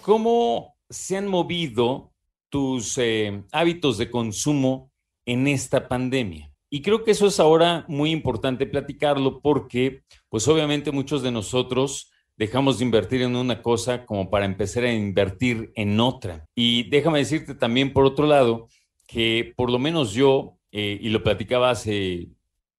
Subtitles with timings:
[0.00, 2.12] ¿Cómo se han movido
[2.50, 4.92] tus eh, hábitos de consumo
[5.26, 6.52] en esta pandemia?
[6.70, 12.12] Y creo que eso es ahora muy importante platicarlo porque, pues obviamente muchos de nosotros
[12.36, 16.46] dejamos de invertir en una cosa como para empezar a invertir en otra.
[16.54, 18.68] Y déjame decirte también, por otro lado,
[19.08, 22.28] que por lo menos yo, eh, y lo platicaba hace,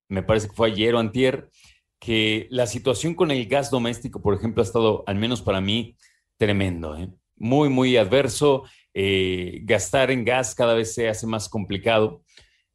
[0.10, 1.50] me parece que fue ayer o antier,
[2.00, 5.96] que la situación con el gas doméstico, por ejemplo, ha estado, al menos para mí,
[6.38, 6.98] tremendo.
[6.98, 7.10] ¿eh?
[7.38, 8.64] Muy, muy adverso.
[8.94, 12.24] Eh, gastar en gas cada vez se hace más complicado.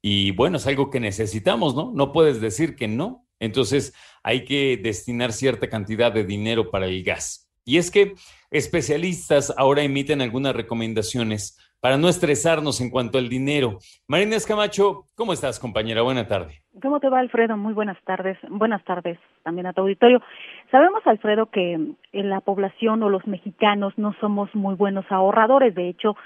[0.00, 1.92] Y bueno, es algo que necesitamos, ¿no?
[1.94, 3.26] No puedes decir que no.
[3.38, 3.92] Entonces
[4.22, 7.50] hay que destinar cierta cantidad de dinero para el gas.
[7.64, 8.14] Y es que
[8.50, 13.78] especialistas ahora emiten algunas recomendaciones para no estresarnos en cuanto al dinero.
[14.06, 16.02] Marina Escamacho, ¿cómo estás, compañera?
[16.02, 16.62] Buena tarde.
[16.80, 17.56] ¿Cómo te va, Alfredo?
[17.56, 18.38] Muy buenas tardes.
[18.48, 20.20] Buenas tardes también a tu auditorio.
[20.70, 25.74] Sabemos, Alfredo, que en la población o los mexicanos no somos muy buenos ahorradores.
[25.74, 26.16] De hecho,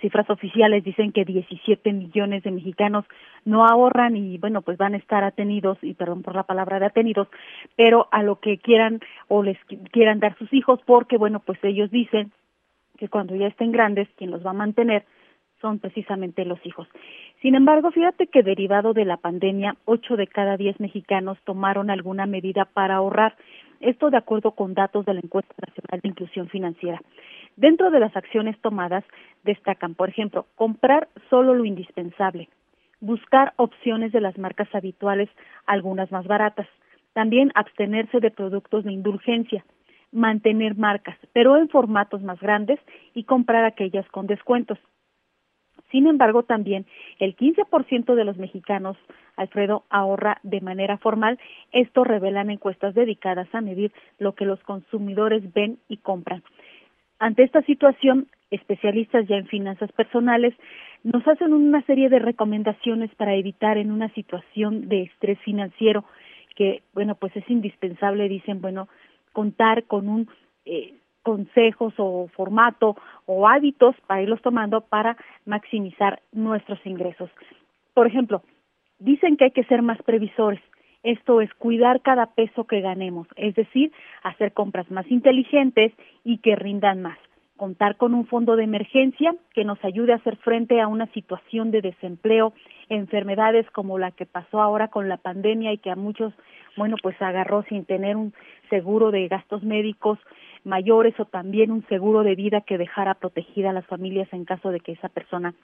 [0.00, 3.04] cifras oficiales dicen que 17 millones de mexicanos
[3.44, 6.86] no ahorran y, bueno, pues van a estar atenidos, y perdón por la palabra de
[6.86, 7.28] atenidos,
[7.76, 9.58] pero a lo que quieran o les
[9.92, 12.32] quieran dar sus hijos, porque, bueno, pues ellos dicen
[12.96, 15.04] que cuando ya estén grandes, quien los va a mantener
[15.60, 16.86] son precisamente los hijos.
[17.40, 22.26] Sin embargo, fíjate que derivado de la pandemia, ocho de cada diez mexicanos tomaron alguna
[22.26, 23.36] medida para ahorrar.
[23.80, 27.00] Esto de acuerdo con datos de la encuesta nacional de inclusión financiera.
[27.56, 29.04] Dentro de las acciones tomadas
[29.44, 32.48] destacan, por ejemplo, comprar solo lo indispensable,
[33.00, 35.28] buscar opciones de las marcas habituales,
[35.66, 36.66] algunas más baratas,
[37.12, 39.64] también abstenerse de productos de indulgencia,
[40.16, 42.80] mantener marcas, pero en formatos más grandes
[43.14, 44.78] y comprar aquellas con descuentos.
[45.90, 46.86] Sin embargo, también
[47.18, 48.96] el 15% de los mexicanos,
[49.36, 51.38] Alfredo, ahorra de manera formal.
[51.70, 56.42] Esto revelan encuestas dedicadas a medir lo que los consumidores ven y compran.
[57.18, 60.54] Ante esta situación, especialistas ya en finanzas personales
[61.02, 66.04] nos hacen una serie de recomendaciones para evitar en una situación de estrés financiero
[66.56, 68.88] que, bueno, pues es indispensable, dicen, bueno,
[69.36, 70.30] contar con un
[70.64, 75.14] eh, consejos o formato o hábitos para irlos tomando para
[75.44, 77.28] maximizar nuestros ingresos.
[77.92, 78.42] Por ejemplo,
[78.98, 80.62] dicen que hay que ser más previsores.
[81.02, 83.92] Esto es cuidar cada peso que ganemos, es decir,
[84.22, 85.92] hacer compras más inteligentes
[86.24, 87.18] y que rindan más
[87.56, 91.70] contar con un fondo de emergencia que nos ayude a hacer frente a una situación
[91.70, 92.52] de desempleo,
[92.88, 96.32] enfermedades como la que pasó ahora con la pandemia y que a muchos,
[96.76, 98.34] bueno, pues agarró sin tener un
[98.70, 100.18] seguro de gastos médicos
[100.64, 104.70] mayores o también un seguro de vida que dejara protegida a las familias en caso
[104.70, 105.54] de que esa persona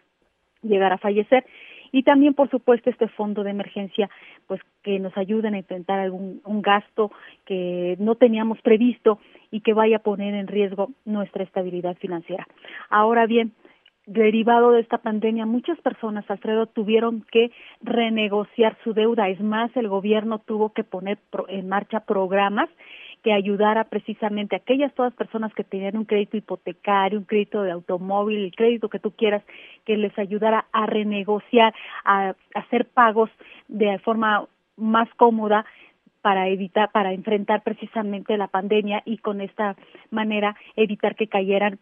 [0.62, 1.44] llegara a fallecer
[1.92, 4.10] y también por supuesto este fondo de emergencia
[4.46, 7.12] pues que nos ayuden a enfrentar algún un gasto
[7.44, 9.18] que no teníamos previsto
[9.50, 12.46] y que vaya a poner en riesgo nuestra estabilidad financiera.
[12.88, 13.52] Ahora bien,
[14.06, 19.28] derivado de esta pandemia, muchas personas, Alfredo, tuvieron que renegociar su deuda.
[19.28, 22.68] Es más, el gobierno tuvo que poner en marcha programas
[23.22, 27.70] que ayudara precisamente a aquellas todas personas que tenían un crédito hipotecario, un crédito de
[27.70, 29.42] automóvil, el crédito que tú quieras,
[29.84, 31.74] que les ayudara a renegociar,
[32.04, 33.30] a, hacer pagos
[33.68, 34.46] de forma
[34.76, 35.64] más cómoda
[36.20, 39.76] para evitar, para enfrentar precisamente la pandemia y con esta
[40.10, 41.78] manera evitar que cayeran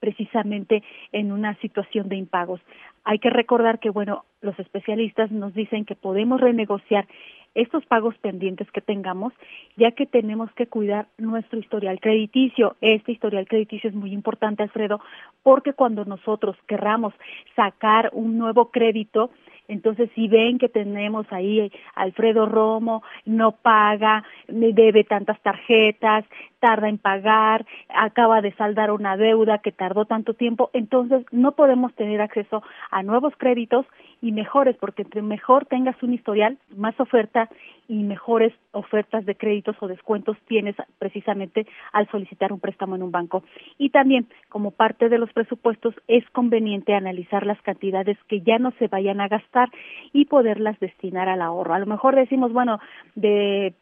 [0.00, 0.82] precisamente
[1.12, 2.60] en una situación de impagos.
[3.04, 7.06] Hay que recordar que, bueno, los especialistas nos dicen que podemos renegociar
[7.54, 9.32] estos pagos pendientes que tengamos,
[9.76, 12.76] ya que tenemos que cuidar nuestro historial crediticio.
[12.80, 15.00] Este historial crediticio es muy importante, Alfredo,
[15.42, 17.14] porque cuando nosotros querramos
[17.56, 19.30] sacar un nuevo crédito,
[19.66, 26.24] entonces, si ven que tenemos ahí Alfredo Romo, no paga, debe tantas tarjetas,
[26.60, 31.94] tarda en pagar, acaba de saldar una deuda que tardó tanto tiempo, entonces no podemos
[31.94, 33.86] tener acceso a nuevos créditos
[34.24, 37.50] y mejores, porque entre mejor tengas un historial, más oferta
[37.88, 43.10] y mejores ofertas de créditos o descuentos tienes precisamente al solicitar un préstamo en un
[43.10, 43.44] banco.
[43.76, 48.72] Y también, como parte de los presupuestos, es conveniente analizar las cantidades que ya no
[48.78, 49.68] se vayan a gastar
[50.14, 51.74] y poderlas destinar al ahorro.
[51.74, 52.80] A lo mejor decimos, bueno,
[53.16, 53.74] de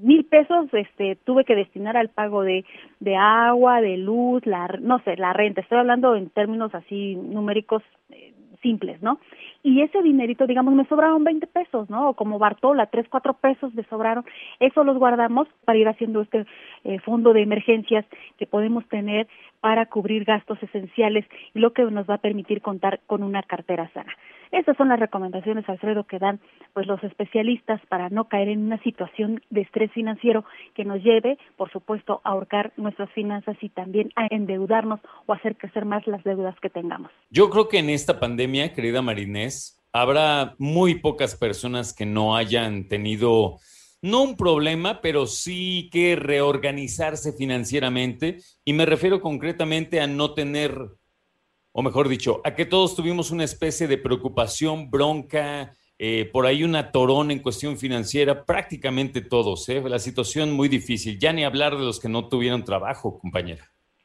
[0.00, 2.64] mil pesos este tuve que destinar al pago de
[3.00, 7.82] de agua de luz la no sé la renta estoy hablando en términos así numéricos
[8.10, 8.34] eh,
[8.66, 9.20] simples, ¿no?
[9.62, 12.10] Y ese dinerito, digamos, me sobraron 20 pesos, ¿no?
[12.10, 14.24] O como Bartola, 3, 4 pesos me sobraron.
[14.58, 16.46] Eso los guardamos para ir haciendo este
[16.82, 18.04] eh, fondo de emergencias
[18.38, 19.28] que podemos tener
[19.60, 21.24] para cubrir gastos esenciales
[21.54, 24.12] y lo que nos va a permitir contar con una cartera sana.
[24.52, 26.40] Estas son las recomendaciones, Alfredo, que dan
[26.72, 30.44] pues los especialistas para no caer en una situación de estrés financiero
[30.74, 35.56] que nos lleve, por supuesto, a ahorcar nuestras finanzas y también a endeudarnos o hacer
[35.56, 37.10] crecer más las deudas que tengamos.
[37.30, 42.88] Yo creo que en esta pandemia, querida Marinés, habrá muy pocas personas que no hayan
[42.88, 43.58] tenido
[44.02, 48.38] no un problema, pero sí que reorganizarse financieramente.
[48.64, 50.72] Y me refiero concretamente a no tener,
[51.78, 56.64] o mejor dicho, a que todos tuvimos una especie de preocupación, bronca, eh, por ahí
[56.64, 59.82] una torón en cuestión financiera, prácticamente todos, ¿eh?
[59.86, 63.62] la situación muy difícil, ya ni hablar de los que no tuvieron trabajo, compañera.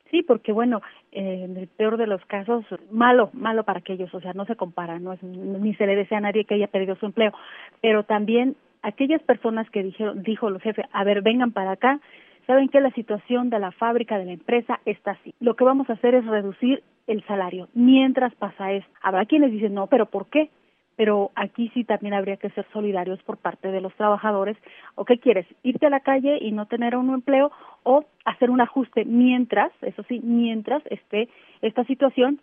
[0.09, 0.81] Sí, porque bueno,
[1.13, 4.99] en el peor de los casos, malo, malo para aquellos, o sea, no se compara,
[4.99, 7.31] no es, ni se le desea a nadie que haya perdido su empleo,
[7.81, 12.01] pero también aquellas personas que dijeron, dijo los jefes, a ver, vengan para acá,
[12.47, 15.33] saben que la situación de la fábrica, de la empresa está así.
[15.39, 18.91] Lo que vamos a hacer es reducir el salario mientras pasa esto.
[19.01, 20.49] Habrá quienes dicen, no, pero ¿por qué?
[20.95, 24.57] Pero aquí sí también habría que ser solidarios por parte de los trabajadores.
[24.95, 25.47] ¿O qué quieres?
[25.63, 27.51] ¿Irte a la calle y no tener un empleo?
[27.83, 31.29] ¿O hacer un ajuste mientras, eso sí, mientras esté
[31.61, 32.39] esta situación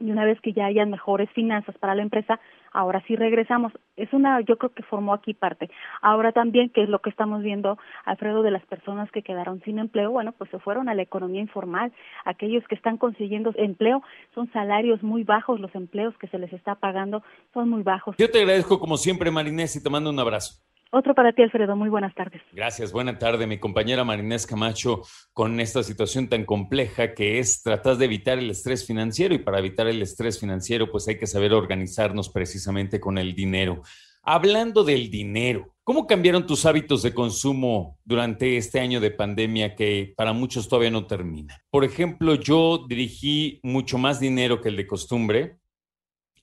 [0.00, 2.40] y una vez que ya hayan mejores finanzas para la empresa,
[2.72, 3.72] ahora sí regresamos.
[3.96, 5.70] Es una, yo creo que formó aquí parte.
[6.00, 9.78] Ahora también, que es lo que estamos viendo, Alfredo, de las personas que quedaron sin
[9.78, 11.92] empleo, bueno, pues se fueron a la economía informal.
[12.24, 14.02] Aquellos que están consiguiendo empleo
[14.34, 17.22] son salarios muy bajos, los empleos que se les está pagando
[17.52, 18.16] son muy bajos.
[18.18, 20.62] Yo te agradezco como siempre, Marinés, y te mando un abrazo.
[20.94, 21.74] Otro para ti, Alfredo.
[21.74, 22.42] Muy buenas tardes.
[22.52, 22.92] Gracias.
[22.92, 25.00] Buena tarde, mi compañera Marinés Camacho,
[25.32, 29.58] con esta situación tan compleja que es tratar de evitar el estrés financiero y para
[29.58, 33.80] evitar el estrés financiero, pues hay que saber organizarnos precisamente con el dinero.
[34.22, 40.12] Hablando del dinero, ¿cómo cambiaron tus hábitos de consumo durante este año de pandemia que
[40.14, 41.58] para muchos todavía no termina?
[41.70, 45.56] Por ejemplo, yo dirigí mucho más dinero que el de costumbre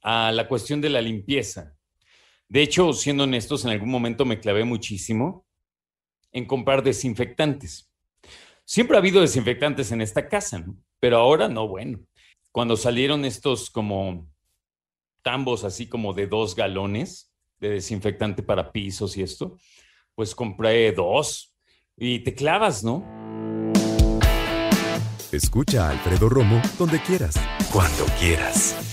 [0.02, 1.76] a la cuestión de la limpieza
[2.50, 5.46] de hecho, siendo honestos, en algún momento me clavé muchísimo
[6.32, 7.92] en comprar desinfectantes.
[8.66, 10.66] Siempre ha habido desinfectantes en esta casa,
[11.00, 12.00] pero ahora no, bueno.
[12.52, 14.28] Cuando salieron estos como
[15.22, 19.58] tambos así como de dos galones de desinfectante para pisos y esto,
[20.16, 21.56] pues compré dos
[21.96, 23.06] y te clavas, ¿no?
[25.32, 27.36] Escucha a Alfredo Romo donde quieras,
[27.72, 28.89] cuando quieras.